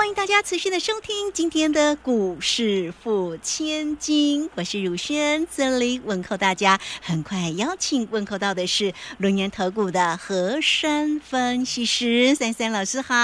[0.00, 6.80] 好，欢迎大家持续的收听今天的股市付千金，我是如轩，这里问候大家。
[7.02, 13.14] 很快邀请问候到的是轮源投顾的何山分析师三三老师好。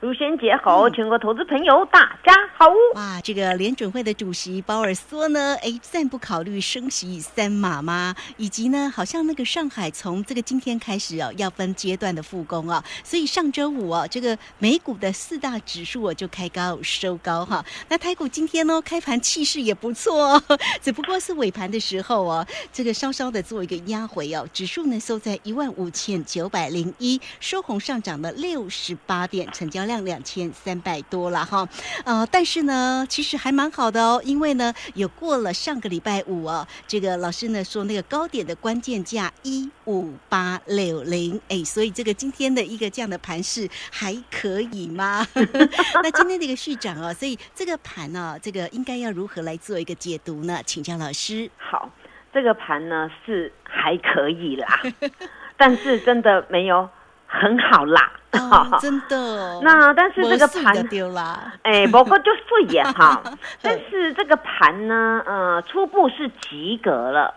[0.00, 2.66] 如轩姐好，全国投资朋友大家好。
[2.94, 8.16] 哇，这个联准会的主席鲍尔说呢，哎，暂不考虑升息三码吗？
[8.38, 17.64] 以及呢，好像那个上海从这个今天开始哦，要分阶段的复工哦，所以上周五哦，这个美股的四大指数我就开高收高哈。
[17.88, 20.42] 那台股今天呢，开盘气势也不错，
[20.82, 31.68] 只不过是尾盘的时候哦，这个稍稍的做一个压回哦，指数呢收在一万五千九百零一，收红上涨了六十八点，成交量两千三百多了哈。
[32.04, 45.26] 呃，但是呢，其实还蛮好的哦，因为呢，有过了上个礼拜五哦，这个老师呢说那个高点的关键价一五八六零，哎，所以这个今天的一个这样的盘势还可以吗？
[46.02, 50.60] 那今天的一个续涨哦，所以这个盘呢，这个应该要如何来做一个解读呢？
[50.64, 51.50] 请教老师。
[51.56, 51.90] 好，
[52.32, 54.66] 这个盘呢是还可以啦，
[55.56, 56.88] 但是真的没有
[57.26, 58.12] 很好啦。
[58.32, 59.60] 哦， 真的。
[59.62, 63.22] 那但是这个盘丢啦，哎，不过就碎眼哈。
[63.62, 67.34] 但是这个盘呢，呃，初步是及格了。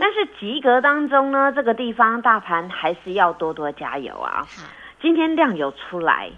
[0.00, 4.44] 但是及格当中呢，这个地方大盘还是要多多加油啊。
[5.00, 6.30] 今天量有出来。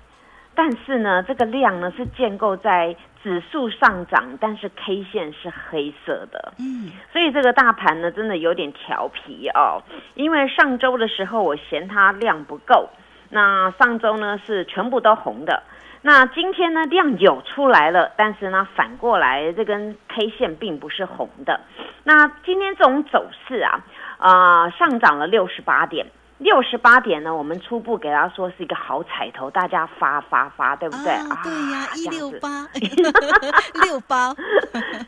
[0.54, 9.82] 但是呢，这个量呢是建构在指数上涨，但是 K 线是黑色的，嗯，所以这个大盘呢真的有点调皮哦。
[10.14, 12.88] 因为上周的时候我嫌它量不够，
[13.30, 15.62] 那上周呢是全部都红的，
[16.02, 21.60] 那今天呢量有出来了，但是呢反过来这根 K 线并不是红的。
[22.04, 23.84] 那今天这种走势啊，
[24.18, 26.06] 啊上涨了六十八点。
[26.38, 31.12] 六十八点呢，我们初步给他说是一个好彩头，大家发发发，对不对？
[31.12, 32.66] 啊，对呀，一六八
[33.86, 34.34] 六八。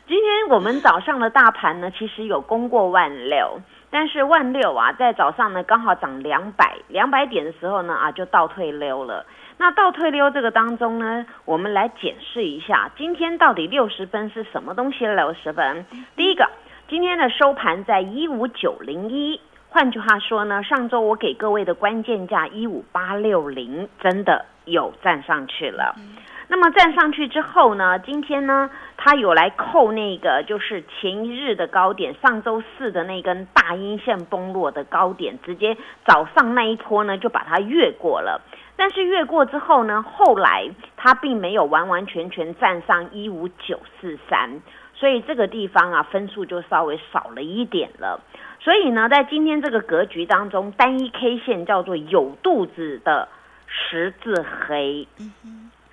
[0.07, 9.25] 今天我们早上的大盘呢，其实有攻过万六，但是万六啊，在早上呢刚好涨两百两百点的时候呢啊，就倒退溜了。
[9.57, 15.05] 那倒退溜这个当中呢，我们来检视一下，今天到底六十分是什么东西？
[15.05, 16.49] 六十分，第一个，
[16.87, 19.41] 今天的收盘在一五九零一。
[19.77, 25.93] 换句话说呢，上周我给各位的关键价一五八六零真的有站上去了。
[26.47, 35.77] 那么站上去之后呢，今天呢，它有来扣那个就是前一日的高点，上周四的那根大阴线崩落的高点，直接
[36.07, 38.41] 早上那一波呢就把它越过了。
[38.77, 44.59] 但是越过之后呢，后来它并没有完完全全站上一五九四三，
[44.99, 48.19] 所以这个地方啊分数就稍微少了一点了。
[48.59, 53.29] 所以呢，在今天这个格局当中，单一 K 线叫做有肚子的
[53.67, 55.07] 十字黑，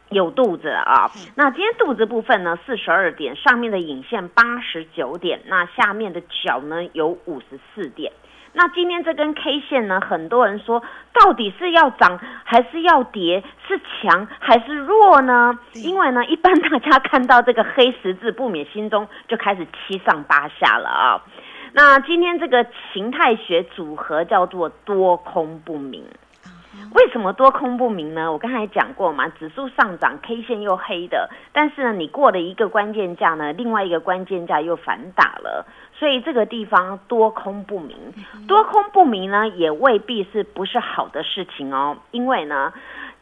[0.08, 1.10] 有肚子啊。
[1.36, 8.12] 那今天肚子部分呢，四十二点，上面的影线八十九点，那下面的角呢有五十四点。
[8.56, 10.80] 那今天这根 K 线呢，很多人说
[11.12, 15.58] 到底是要涨还是要跌，是强还是弱呢？
[15.74, 21.20] 因为呢，一般大家看到这个黑十字，不免心中就开始七上八下了啊。
[21.72, 26.04] 那今天这个形态学组合叫做多空不明，
[26.94, 28.30] 为什么多空不明呢？
[28.30, 35.66] 我刚才讲过嘛，指数上涨，K 线又黑的，但是呢，你过了一个关键价呢，另外一个关键价又反打了，
[36.04, 37.96] 所以这个地方多空不明，
[38.46, 42.74] 多空不明呢，也未必是不是好的事情哦，因为呢。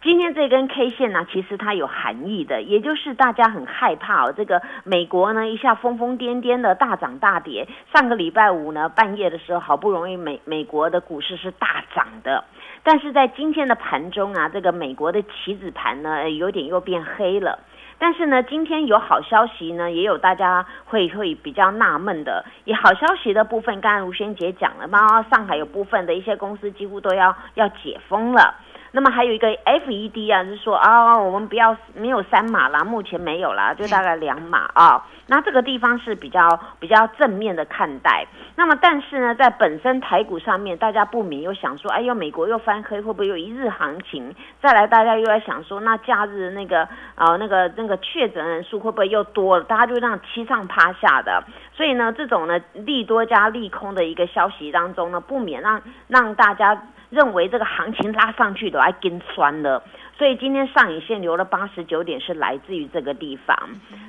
[0.03, 4.34] 今天这根 K 线呢，其实它有含义的，也就是大家很害怕哦。
[4.37, 7.69] 这个美国呢，一下疯疯癫癫的大涨大跌。
[7.94, 12.43] 上个礼拜五呢，半夜的时候，好不容易美美国的股市是大涨的，
[12.82, 17.61] 但是在今天的盘中啊，这个美国的棋子盘呢，有点又变黑了。
[18.02, 22.44] 但是呢，今天有好消息呢，也有大家会会比较纳闷的。
[22.64, 28.56] 也好消息的部分，刚才吴萱姐讲了包括，上海有部分的一些公司几乎都要要解封了。
[28.94, 35.06] 那么还有一个 FED 啊，是说啊，我们不要没有三码啦，目前没有啦，就大概两码啊。
[35.29, 38.27] 那这个地方是比较比较正面的看待。
[38.55, 44.35] 那么但是呢，在本身台股上面，大家不免又想说，哎呦，美国又翻黑，会不会有一日行情？
[44.61, 49.65] 再来，大家又在想说，那假日那个啊，那个那个确诊人数会不会又多了？
[49.65, 51.43] 大家就这样七上八下的。
[51.82, 56.81] 所以呢，这种呢利多加利空的一个消息当中呢，不免让让大家。
[57.11, 59.82] 认为这个行情拉上去的爱跟酸了。
[60.17, 63.55] 所以今天上影线留了八十九点，是来自于这个地方。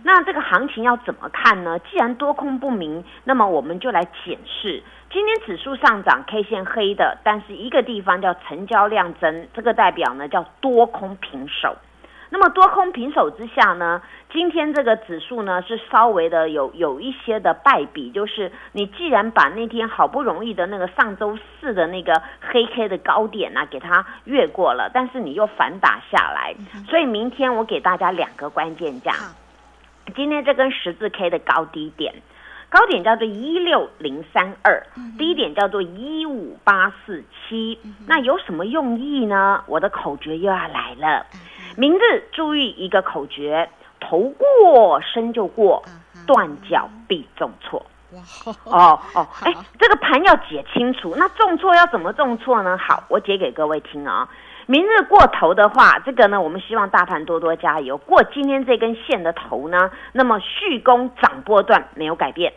[0.06, 1.78] 那这个行情要怎么看呢？
[1.80, 4.82] 既然多空不明，那么我们就来检视。
[5.12, 11.76] 今天指数上涨，K 线黑的，但是一个地方叫成交量增，这个代表呢叫多空平手。
[12.34, 14.02] 那么多空平手之下呢，
[14.32, 26.56] 今天这个指数呢是稍微的有有一些的败笔，就是你既然把那天好不容易的那个上周四的那个黑 K 的高点呢给它越过了，但是你又反打下来，
[26.90, 29.14] 所以明天我给大家两个关键价。
[30.16, 32.16] 今天这根十字 K 的高低点，
[32.68, 34.84] 高点叫做一六零三二，
[35.20, 37.78] 低点叫做一五八四七，
[38.08, 39.64] 那有什么用意呢？
[39.68, 41.28] 我的口诀又要来了。
[41.78, 45.84] 明日注意一个口诀：头过身就过，
[46.28, 47.86] 断脚必重挫。
[48.66, 51.16] 哦哦， 哎，这个盘要解清楚。
[51.18, 52.78] 那重挫要怎么重挫呢？
[52.78, 54.30] 好，我解给各位听啊。
[54.66, 57.98] 明日过头的话，这个呢，我们希望大盘多多加油。
[57.98, 62.54] 过今天这根线的头呢，那么续攻涨波段没有改变。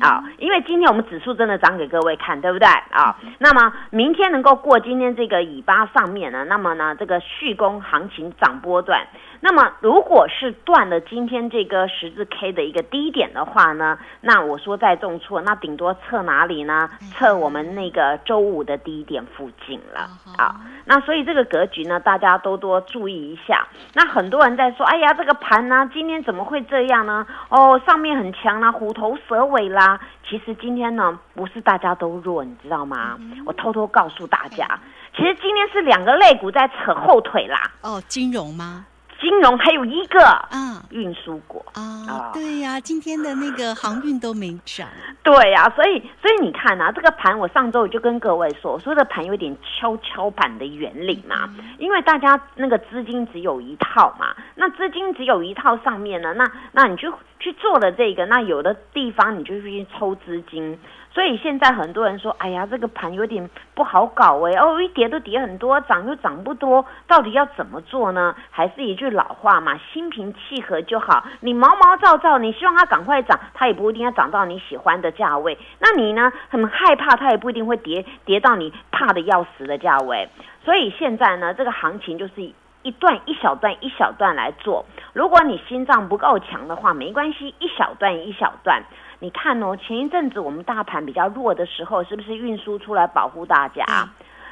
[0.00, 3.14] 啊，因为今天我们指数真的涨给各位看，对不对啊？
[3.38, 6.44] 那么明天能够过今天这个尾巴上面呢？
[6.44, 9.06] 那么呢，这个续攻行情涨波段。
[9.42, 16.88] 那么如果是断了今天这个十字 K 的一个低点的话呢，那我说再重挫，那顶多测哪里呢？
[17.14, 20.60] 测我们那个周五的低点附近了啊。
[20.84, 23.66] 那所以这个格局呢，大家多多注意一下。
[23.94, 27.26] 那很多人在说，哎呀，这个盘呢，今天怎么会这样呢？
[27.48, 29.98] 哦，上面很强啊，虎头蛇尾啦。
[30.28, 33.18] 其实今天呢，不是大家都弱，你知道吗？
[33.46, 34.78] 我偷偷告诉大家，
[35.16, 37.70] 其实今天是两个肋骨在扯后腿啦。
[37.82, 38.84] 哦，金融吗？
[39.20, 41.64] 金融还有一个，啊，运输股。
[41.74, 44.88] 啊，对呀，今天的那个航运都没涨，
[45.22, 60.78] 对呀，所以所以你看啊，这个盘我上周就跟各位说，我说的盘有点跷跷板的原理嘛，因为大家那个资金只有一套嘛，那资金只有一套上面呢，那那你就去做了这个，那有的地方你就去抽资金。
[61.12, 68.34] 所以现在很多人说，哎呀，这个盘有点不好搞哎，哦，一跌都跌很多，涨又涨不多，到底要怎么做呢？
[68.50, 71.24] 还是一句老话嘛，心平气和就好。
[71.40, 75.58] 你毛毛躁躁，你希望它赶快涨，它也不一定要涨到你喜欢的价位。
[75.80, 80.28] 那你呢，很害怕，它也不一定会跌跌到你怕的要死的价位。
[80.64, 82.52] 所以现在呢，这个行情就是
[82.82, 84.86] 一段一小段一小段来做。
[85.12, 88.84] 如果你心脏不够强的话，没关系，一小段一小段。
[89.20, 93.84] 你看哦，前一阵子我们大盘比较弱的时候，是不是运输出来保护大家？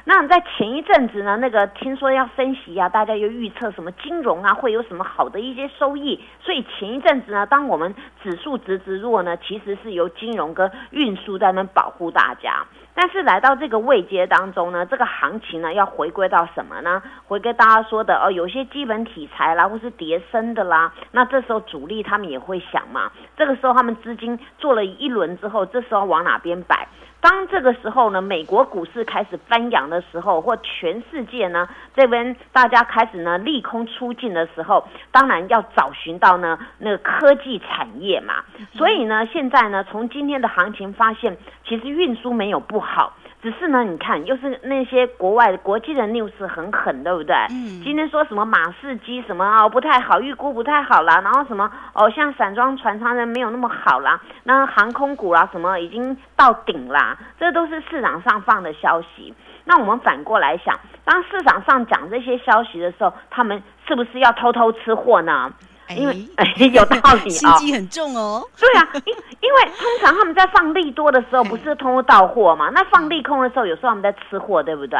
[0.05, 7.93] 那在前一阵子呢，那个听说要升息啊，大家又预测什么金融啊会有什么好的一些收益，所以前一阵子呢，当我们
[8.23, 12.65] 指数直直弱呢，其实是由金融跟运输在那保护大家。
[13.01, 17.01] 但是来到这个位阶当中呢，这个行情呢要回归到什么呢？
[17.25, 26.89] 回归大家说的哦，有些基本题材啦，或是叠升的啦，那这时候主力他们也会想嘛，这个时候他们资金做了一轮之后，这时候往哪边摆？
[27.21, 38.35] 当这个时候呢，美国股市开始翻扬的时候，或全世界呢这边大家开始呢利空出尽的时候，当然要找寻到呢那个科技产业嘛。
[38.73, 41.37] 所以呢，现在呢从今天的行情发现，
[41.67, 43.13] 其实运输没有不好。
[43.41, 47.33] 只是呢，你看，又是那些国外的国际的 news 很狠，对不对？
[47.49, 47.81] 嗯。
[47.83, 59.33] 今天说什么马士基什么哦不太好，预估不太好啦，然后什么哦，像散装船舱人没有那么好啦，那航空股啦什么已经到顶啦，这都是市场上放的消息。
[59.63, 65.49] 那我们反过来想，当市场上讲这些消息的时候，他们是不是要偷偷吃货呢？
[65.95, 66.15] 因为
[66.71, 68.43] 有道理啊心机很重哦。
[68.59, 72.69] 对啊，因因为通常他们在放利多的时候，不是通过到货嘛？
[72.73, 74.99] 那放利空的时候，有时候他们在吃货，对不对？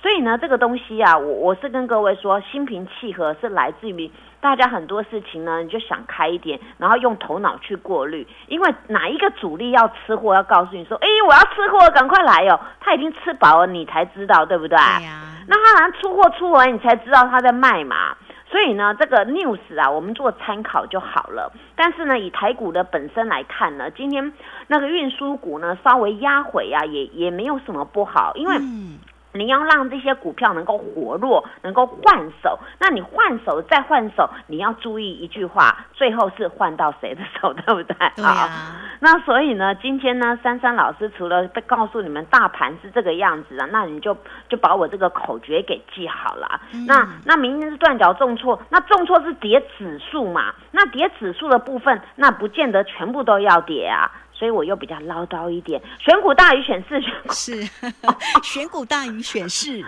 [0.00, 4.08] 所以呢，这个东西啊，我我是跟各位说，心平气和是来自于
[4.40, 8.24] 大家很多事情呢，你就想开一点，然后用头脑去过滤。
[8.46, 12.60] 因为哪一个主力要吃货，要告诉你说，哎，我要吃货，赶快来哦！
[12.80, 14.78] 他已经吃饱了，你才知道，对不对？
[14.78, 15.20] 对呀。
[15.48, 18.16] 那他好像出货出完，你才知道他在卖嘛。
[18.50, 21.52] 所以呢，这个 news 啊，我们做参考就好了。
[21.76, 24.32] 但是呢，以台股的本身来看呢，今天
[24.68, 28.56] 那个运输股呢，稍微压回啊，也也没有什么不好，因为。
[29.32, 32.58] 你要让这些股票能够活络，能够换手。
[32.80, 37.94] 那你换手再换手，你要注意一句话：最后是换到谁的手，对不对？
[38.16, 38.76] 对啊。
[39.00, 44.16] 那所以呢，今天呢，珊珊老师除了告诉你们大盘是这个样子啊，那你就
[44.48, 46.60] 就把我这个口诀给记好了。
[46.86, 50.52] 那那明天是断脚重挫，那重挫是跌指数嘛？
[50.72, 54.10] 那跌指数的部分，那不见得全部都要跌啊。
[54.38, 57.68] 所以我又比较唠叨一点，选股大于选市，选股是
[58.44, 59.84] 选股大于选市，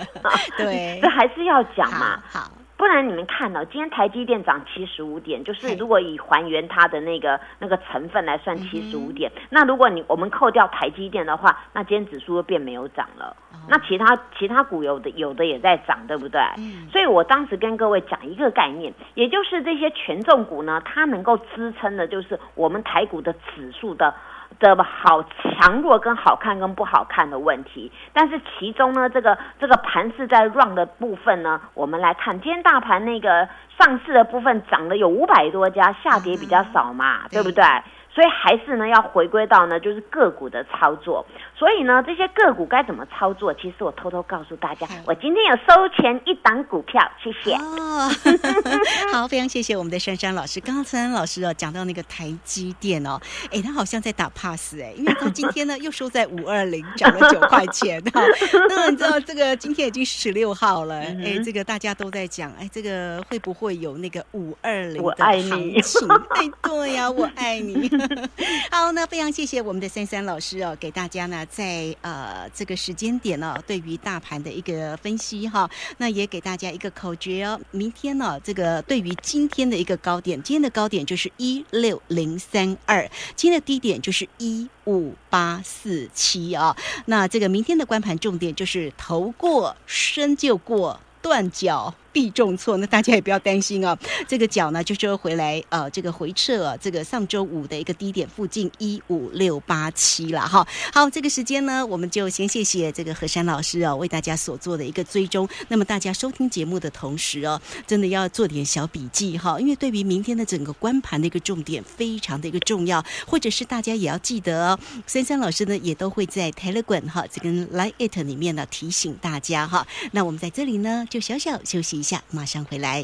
[0.58, 0.98] 对。
[1.00, 2.22] 这，还是要讲好嘛。
[2.30, 13.36] 好，不然你们看哦，今天台积电涨七十五点，就是如果以还原它的那个那个成分来算七十五点，那如果你我们扣掉台积电的话，那今天指数又变没有涨了。
[13.68, 16.40] 那其他其他股有的有的也在涨，对不对？
[16.58, 24.14] 嗯所以我当时跟各位讲一个概念，也就是这些权重股呢，它能够支撑的就是我们台股的指数的。
[24.58, 37.64] 的好强弱跟好看跟不好看的问题，但是其中呢，这个这个盘是在 run 的部分呢，我们来看，今天大盘那个上市的部分涨了有五百多家，下跌比较少嘛，对对不对？
[38.10, 41.26] 所以还是呢要回归到呢就是个股的操作。
[41.56, 43.54] 所以呢这些个股该怎么操作？
[43.54, 47.54] 其实我偷偷告诉大家，我今天有收钱一档股票，谢谢。
[47.54, 48.10] 哦，
[49.12, 50.60] 好，非常谢谢我们的珊珊老师。
[50.60, 53.20] 刚刚珊珊老师哦讲到那个台积电哦，
[53.50, 58.20] 哎，他好像在打 pass 哎，因为他今天呢又收在五二零，涨了九块钱哈。
[58.68, 66.08] 那你知道这个今天已经十六号了，哎，这个大家都在讲，哎，这个会不会有那个五二零我的爱你行情？
[66.30, 67.88] 哎，对呀、我爱你。
[68.70, 77.60] 好，那非常谢谢我们的珊珊老师哦，给大家呢在呃这个时间点呢、对于大盘的一个分析哈，那也给大家一个口诀哦。
[77.70, 86.76] 明天呢、这个对于今天的一个高点，今天的高点就是一六零三二，今天的低点就是一五八四七啊。
[87.06, 91.94] 那这个明天的关盘重点就是头过身就过，断脚。
[92.14, 93.98] 必重挫，那大家也不要担心哦。
[94.28, 100.64] 这个脚呢，就是回来呃，这个回撤、啊、这个上周五的一个低点附近一五六八七了哈。
[100.92, 105.48] 好，这个时间呢，我们就先谢谢这个何山老师哦，为大家所做的一个追踪。
[105.66, 114.78] 那么大家收听节目的同时哦，真的要做点小笔记哈，因为对于明天的整个关盘的一个重点非常的一个重要，或者是大家也要记得哦，
[115.08, 119.84] 珊珊老师呢也都会在 Telegram 哈这跟 Line It 里面呢提醒大家哈。
[120.12, 123.02] 那我们在这里呢就小小休息下，马上回来。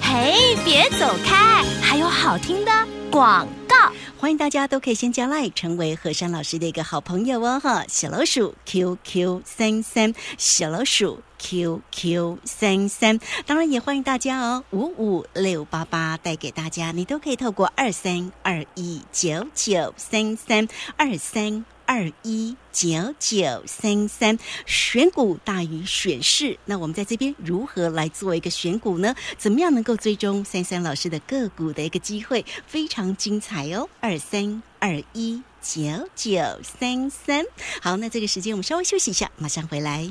[0.00, 2.70] 嘿，别走开，还有好听的
[3.10, 3.74] 广告。
[4.16, 7.84] 欢迎大家都可以先加 like，成为何山老师的一个好朋友哦哈！
[7.88, 21.64] 小老鼠 QQ 三三，小老鼠 QQ 三三，当然也欢迎大家哦，五五六八八带给大家，你都可以透过二三二一九九三三二三。
[21.92, 26.58] 二一九九三三，选股大于选市。
[26.64, 29.14] 那我们在这边如何来做一个选股呢？
[29.36, 32.46] 怎么样能够追踪三三老师的个股的一个机会？
[32.66, 33.90] 非常精彩哦！
[34.00, 37.44] 二三二一九九三三。
[37.82, 40.10] 好，那这个时间我们稍微休息一下，马上回来。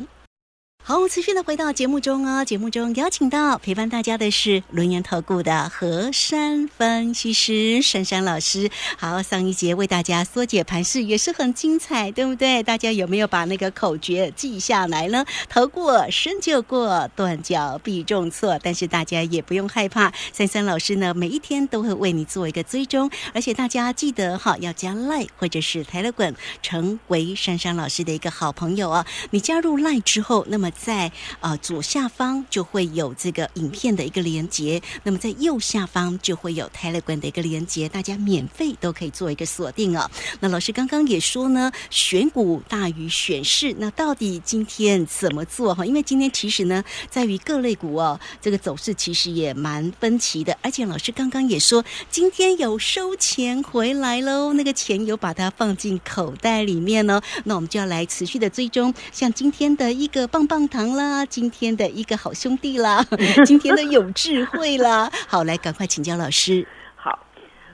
[0.84, 2.44] 好，持续的回到节目中哦。
[2.44, 8.68] 节目中邀请到陪伴大家的是轮研投顾的何山分析师珊珊老师。
[8.98, 12.64] 好，上一节为大家缩解盘势也是很精彩，对不对？
[12.64, 15.24] 大家有没有把那个口诀记下来呢？
[15.48, 18.60] 头过身就过，断脚必重挫。
[18.64, 26.34] 但是大家也不用害怕，珊珊老师呢每一天都会为你做一个追踪，而且大家记得哈要加 Line 或者是 Telegram
[26.64, 29.06] 成为珊珊老师的一个好朋友哦。
[29.30, 40.10] 你加入 Line 之后，那么在呃左下方就会有这个影片的一个连接，那么在右下方就会有 Telegram 的一个连接，大家免费都可以做一个锁定哦。
[40.40, 45.86] 那老师刚刚也说呢，选股大于选市，那到底今天怎么做哈？
[45.86, 63.04] 因为今天其实呢，在于各类股哦，这个走势其实也蛮分歧的，而且老师刚刚也说，今天有收钱回来喽，那个钱有把它放进口袋里面哦，那我们就要来持续的追踪，像今天的一个棒棒糖啦，今天的一个好兄弟啦，
[63.46, 66.66] 今天的有智慧啦， 好，来赶快请教老师。
[66.96, 67.18] 好，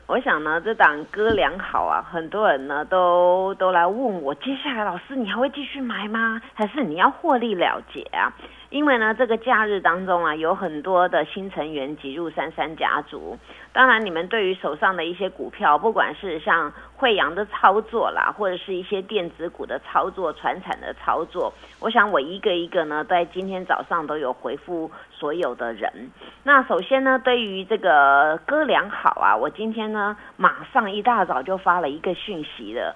[0.05, 6.41] 我想呢，这档歌良好啊，很多人呢都都来问我，接下来老师你还会继续买吗？
[6.53, 8.33] 还是你要获利了结啊？
[8.69, 13.37] 因为呢，这个假日当中啊，有很多的新成员挤入三三家族。
[13.71, 26.11] 当然，你们对于手上的一些股票，不管是像惠阳的操作啦， 或者是一些电子股的操作、传产的操作，我想我一个一个呢，在今天早上都有回复所有的人。
[26.43, 32.95] 那首先呢，对于这个哥良好啊，我今天呢马上一大早就发了一个讯息了。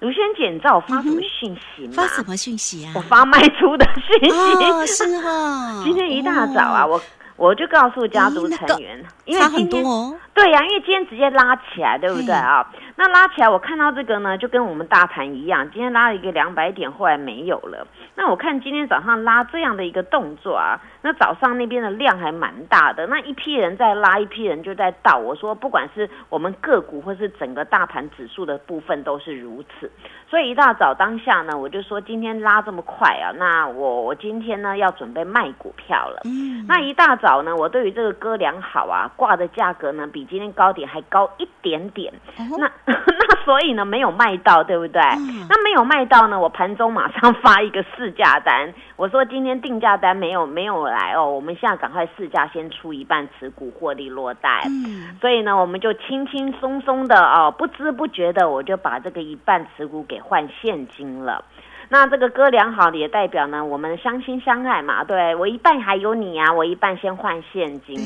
[0.00, 1.92] 卢轩姐，你知道我发什么讯息吗？
[1.94, 2.92] 发什么讯息啊？
[2.96, 4.36] 我发卖出的讯息。
[4.36, 5.80] 哦，是哈。
[5.84, 7.02] 今天一大早啊，哦我
[7.36, 9.84] 我就告诉家族咦那个成员，因为今天。
[10.32, 12.66] 对呀、因为今天直接拉起来，对不对啊？
[12.96, 17.86] 那拉起来，我看到这个呢，就跟我们大盘一样，今天拉了一个两百点，后来没有了。
[18.14, 25.16] 那我看今天早上拉这样的一个动作啊，那早上那边的量还蛮大的，那一批人在拉，一批人就在倒。
[25.16, 29.90] 我说，不管是我们个股或是整个大盘指数的部分都是如此。
[30.28, 36.20] 所以一大早当下呢，我就说今天拉这么快啊，那我我今天呢要准备卖股票了。
[36.24, 42.12] 嗯，那一大早呢，我对于这个哥良好啊挂的价格呢比今天高点还高一点点。
[42.36, 45.00] 那 那所以呢没有卖到，对不对？
[45.48, 54.62] 那没有卖到呢，我盘中马上发一个试价单，我说今天定价单没有没有来哦，我们现在赶快试价先出一半持股获利落袋。
[54.66, 61.42] 嗯，所以呢我们就轻轻松松的哦，不知不觉的我就把这个一半持股给换现金了。
[61.88, 65.02] 那这个哥良好也代表呢，我们相亲相爱嘛。
[65.02, 67.96] 对我一半还有你啊，我一半先换现金。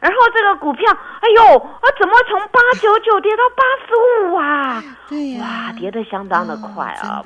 [0.00, 4.82] 然后这个股票，哎呦，啊，怎么从八九九跌到八十五啊？
[5.08, 7.20] 对呀，哇，跌得相当的快啊。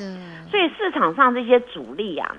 [0.50, 2.34] 所以市场上这些主力啊。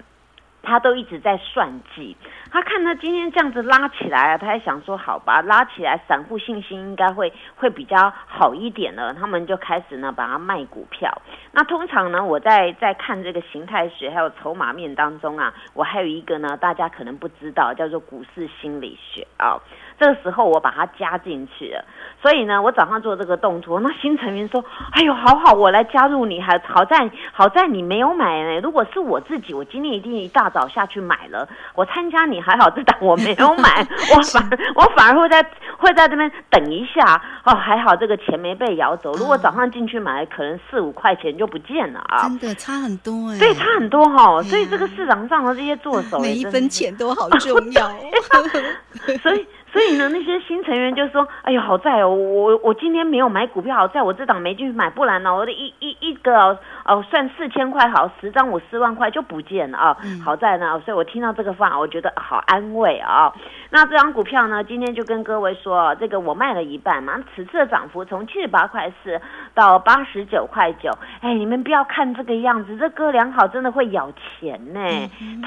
[0.63, 2.15] 他都一直在算计，
[2.51, 11.11] 他看他今天这样子拉起来啊，他还想说好吧，拉起来，散户信心应该会会比较好一点了，他们就开始呢把它卖股票。
[11.51, 19.59] 那通常呢，我在在看这个形态学还有筹码面当中啊，我还有一个呢，大家可能不知道，叫做股市心理学啊。
[19.99, 21.85] 这个时候我把它加进去了，
[22.21, 24.63] 所以呢，我早上做这个动作，那新成员说
[24.93, 28.59] ：“哎呦，好好，我来加入你，还好在好在你没有买呢。
[28.61, 31.47] 如果是我自己，我今天一定一大早下去买了。
[31.75, 35.41] 我参加你还好，这档我没有买， 我反我反而会在
[35.77, 39.11] 会在这边等一下哦，还好这个钱没被摇走。
[39.13, 42.23] 如果早上进去买，可能四五块钱就不见了啊！
[42.23, 44.41] 真的差很多哎，对，差很多哈。
[44.43, 47.91] 所以这个市场上的这些做手，每一分钱都好重要，
[49.23, 49.47] 所以。
[49.71, 59.97] 所以呢，那些新成员就说：“哎呦，好在哦，我我今天没有买股票，好在我这档没进去买，不然呢，我的一一一个哦算四千块好，十张我四万块就不见了啊！
[60.25, 63.31] 好在呢，所以我听到这个话，我觉得好安慰啊。
[63.69, 69.21] 那这张股票呢，今天就跟各位说，这个我卖了一半嘛，此次的涨幅从七十八块四
[69.53, 70.91] 到八十九块九。
[71.21, 74.81] 哎，你们不要看这个样子，这哥俩好真的会咬钱呢。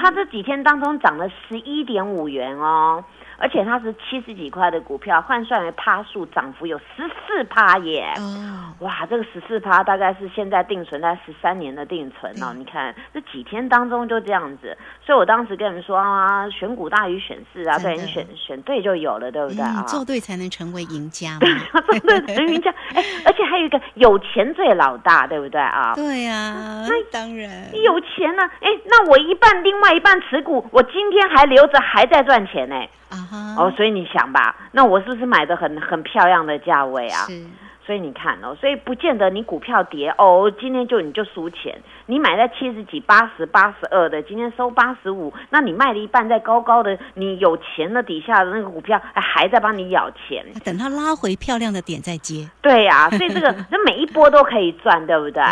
[0.01, 3.03] 他这几天当中涨了十一点五元哦。”
[3.37, 8.13] 而且它是七十几块的股票，换算为趴数，涨幅有十四趴耶！
[8.79, 12.53] 哇，这个十四趴大概是现在定存在十三年的定存哦。
[12.55, 19.83] 你看这几天当中就这样子，所以我当时跟你们说啊，选股大于选市啊，对你选选对就有了，对不对啊？
[19.87, 21.49] 做对才能成为赢家，对，
[21.99, 22.73] 做对成为赢家。
[22.93, 25.93] 哎，而且还有一个有钱最老大，对不对啊？
[25.95, 28.43] 对呀，那当然有钱呢。
[28.61, 32.75] 哎，那我一半，另外一半持股，我今天还留着，还在赚钱呢。
[33.57, 37.25] 哦，所以你想吧，那我是不是买的很很漂亮的价位啊？
[37.27, 37.45] 是。
[37.85, 41.79] 所以你看哦，所以不见得你股票跌哦，今天就你就输钱。
[42.07, 52.49] 你买在七十几、八十八十二的，今天收八十五，那你卖了一半在高高的，你有钱的底下的那个股票还在帮你咬钱，等它拉回漂亮的点再接。
[52.59, 55.43] 对呀，所以这个 那每一波都可以赚，对不对？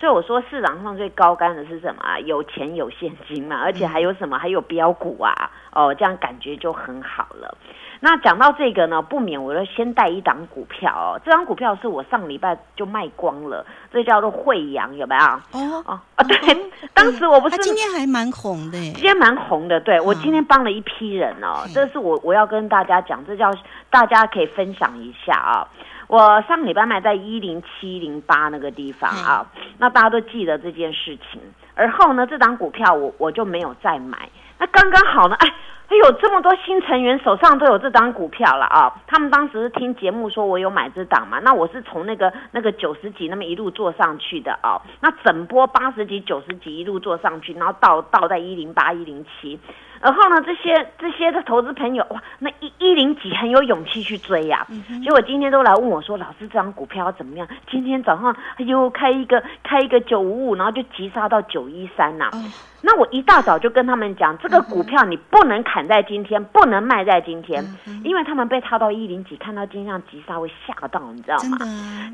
[0.00, 2.18] 所以我说市场上最高干的是什么啊？
[2.20, 4.38] 有钱有现金嘛，而且还有什么？
[4.38, 5.50] 还有标股啊！
[5.72, 7.54] 哦，这样感觉就很好了。
[8.00, 11.20] 那讲到这个呢，不免我要先带一档股票哦。
[11.22, 15.22] 这张股票是我上礼拜就卖光了，这叫做惠阳，有没有？
[15.60, 16.24] 哦哦啊！
[16.24, 16.36] 对，
[16.94, 19.78] 当时我不是今天还蛮红的，今天蛮红的。
[19.80, 23.52] 对我今天帮了一批人哦，这是我我要跟大家讲，这叫
[23.90, 25.68] 大家可以分享一下啊。
[26.10, 29.46] 我上礼拜卖在一零七零八那个地方啊，
[29.78, 31.40] 那大家都记得这件事情。
[31.76, 35.54] 而后呢，这档股票我我就没有再买，那刚刚好呢，哎。
[35.90, 38.94] 哎呦，这么多新成员手上都有这张股票了啊！
[39.08, 44.80] 他们当时听节目说我有买这档嘛，那我是从那个那个九十几那么一路做上去的啊。
[45.00, 49.58] 那整波八十几、九十几一路做上去，然后到到在一零八、一零七。
[50.00, 54.66] 然后呢，这些这些的投资朋友哇，那一一零几很有勇气去追呀。
[55.04, 62.30] 结果今天都来问我说：“老师，这张股票怎么样？”今天早上又开一个开一个九五五，然后就急杀到九一三呐。
[62.82, 67.62] 那我一大早就跟他们讲，这个股票你不能砍在今天，不能卖在今天，
[68.02, 71.58] 因为他们被套到一零几，看到今天急杀会吓到，你知道吗？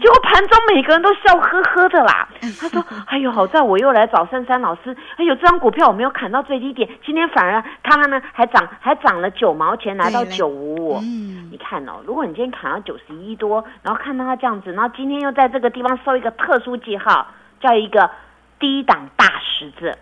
[0.02, 2.28] 结果盘中每个人都笑呵呵的啦。
[2.60, 4.96] 他说：“哎呦，好在我又来找珊珊老师。
[5.16, 10.98] 哎呦，这张股票我没有砍到最低点，今天反而……”他们呢还涨还涨了九毛钱，来到九五五。
[10.98, 17.26] 嗯，你看哦，如果你今天砍到九十一多，然后看到它这样子，然后今天又在这个地方收一个特殊记号，
[17.60, 18.10] 叫一个
[18.58, 19.96] 低档大十字。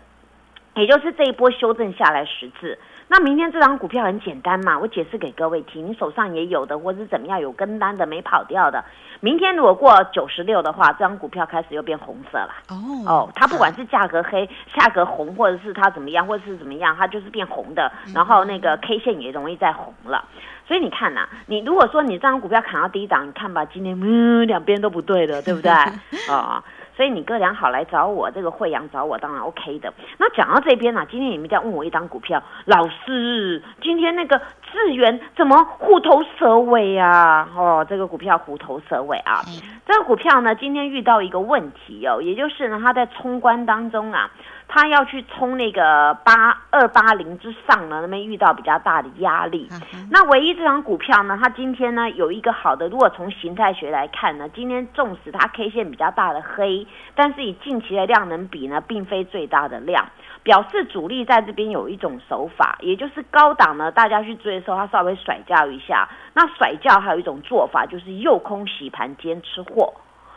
[0.75, 2.77] 也就是这一波修正下来十字。
[3.07, 8.83] 那明天这张股票很简单嘛，我解释给各位听，你手上也有的，或者是怎么样有跟单的没跑掉的，
[9.19, 12.49] 明天如果过九十六的话，这张股票开始又变红色了。
[12.69, 20.25] 哦哦，它不管是价格黑、价格红，或者是它怎么样，或者是怎么样，它就是变红的，然后那个 K 线也容易再红了。
[20.67, 25.71] 所以你看呐、你如果说你这张股票砍到低档，你看吧，今天嗯两边都不对的，对不对？
[25.71, 26.63] 啊、
[26.95, 29.93] 所以你哥俩好来找我，这个惠阳找我当然 OK 的。
[30.17, 34.39] 那讲到这边呢、今天你们在问我一张股票，老师，今天那个
[34.71, 37.47] 智源怎么虎头蛇尾啊？
[37.55, 39.41] 哦，这个股票虎头蛇尾啊。
[39.85, 44.31] 这个股票呢，今天遇到一个问题哦，也就是呢，它在冲关当中啊，
[44.67, 49.69] 它要去冲那个八二八零之上呢，那边遇到比较大的压力。
[50.11, 60.05] 那唯一这张股票呢，它今天呢有一个好的，如果从形态学来看呢，今天纵使它 K 线比较大的黑，但是以近期的量能比呢，并非最大的量，
[60.43, 66.09] 表示主力在这边有一种手法，也就是高档呢，大家去追的时候，它稍微甩掉一下。
[66.33, 69.93] 那甩掉还有一种做法，就是诱空洗盘兼吃货。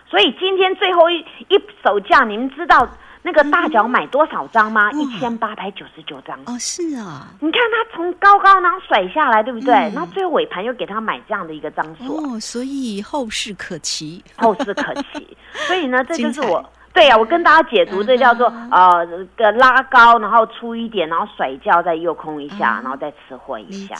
[0.06, 2.88] 所以今天最后一一手价，你们知道
[3.22, 4.90] 那个大脚买多少张吗？
[4.92, 6.38] 一千八百九十九张。
[6.46, 9.74] 哦，是啊，你看他从高高然后甩下来，对不对？
[9.74, 14.22] 嗯然后最后尾盘又给他买这样的一个张数，哦，所以后市可期。
[14.36, 15.36] 后市可期。
[15.66, 16.64] 所以呢，这就是我。
[16.94, 23.94] 对呀、我跟大家解读，这叫做嗯呃个拉高，然后出一点，然后甩掉，再诱空一下，嗯然后再吃货一下。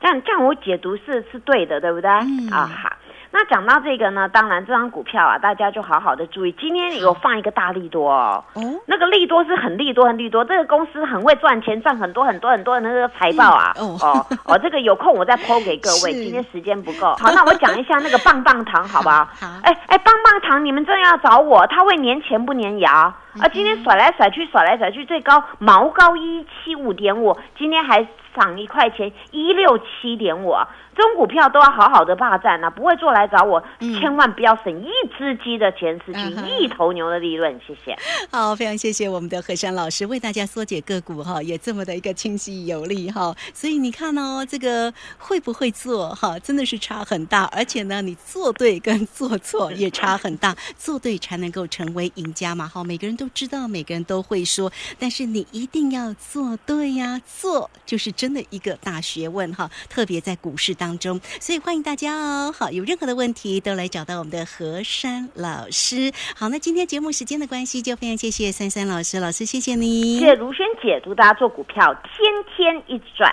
[0.00, 2.08] 这样这样我解读是是对的，对不对？
[2.10, 2.90] 嗯啊好。
[3.30, 8.42] 那讲到这个呢，当然这张股票啊，大家就好好的注意，今天有放一个大利多哦。
[8.54, 13.72] 哦，那个利多是很利多很利多，这个公司很会赚钱，赚很多很多很多的那个财报啊。
[13.78, 17.14] 嗯哦哦哦，这个有空我再抛给各位， 今天时间不够。
[17.16, 19.24] 好，那我讲一下那个棒棒糖，好不好？
[19.40, 23.14] 好哎哎，棒棒糖，你们真的要找我，它会粘钱不粘牙。
[23.34, 28.04] 嗯啊，今天甩来甩去，甩来甩去，最高毛高一七五点五，今天还
[28.38, 30.54] 涨一块钱，一六七点五。
[30.96, 37.56] 这种股票都要好好的霸占啊，不会做来找我，嗯千万不要省一只鸡的钱，失去嗯一头牛的利润。
[37.64, 37.96] 谢谢。
[38.32, 43.32] 好，非常谢谢我们的何山老师为大家缩解个股哈，也这么的一个清晰有力哈。
[43.54, 52.82] 所以你看哦，这个会不会做哈，真的是差很大，而且呢，你做对跟做错 也差很大，做对才能够成为赢家嘛哈。
[52.82, 61.20] 每个人都知道，每个人都会说，但是你一定要做对呀，做就是真的一个大学问哈，特别在股市当中。
[61.40, 66.12] 所以欢迎大家哦，好，有任何的问题都来找到我们的何山老师。
[66.34, 70.18] 好，那今天节目时间的关系，就非常谢谢珊珊老师，老师谢谢你。
[70.18, 73.32] 谢谢如萱姐，祝大家做股票天天一直赚。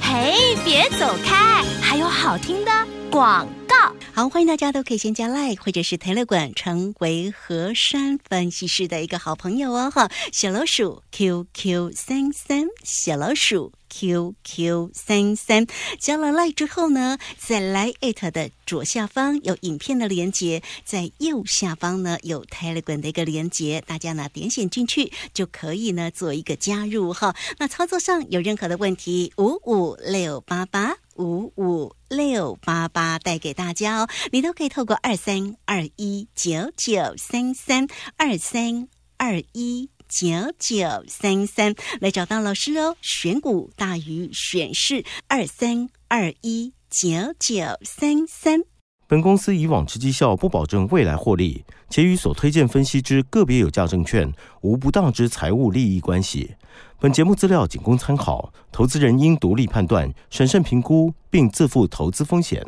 [0.00, 2.70] 嘿，别走开，还有好听的
[3.10, 3.74] 广告。
[4.12, 10.08] 好，欢迎大家都可以先加 Like 或者是 Telegram 成为和山分析师的一个好朋友哦哈。
[10.30, 15.66] 小老鼠 QQ 三三，小老鼠 QQ 三三，
[16.00, 27.36] 加了 Like 之后呢，在 Like It 的左下方有影片的连接，在右下方呢有 Telegram 的一个连接，大家呢点选进去就可以呢做一个加入哈。
[27.58, 30.96] 那操作上有任何的问题，五五六八八。
[31.16, 42.96] 五五六八八带给大家哦，你都可以透过二三二一九九三三二三二一九九三三来找到老师哦。
[43.00, 47.08] 选股大于选市，二三二一九
[47.40, 48.60] 九三三。
[49.08, 56.54] 本公司以往之绩效不保证未来获利，且与所推荐分析之个别有价证券无不当之财务利益关系。
[57.00, 62.64] 本节目资料仅供参考，投资人应独立判断、审慎评估，并自负投资风险。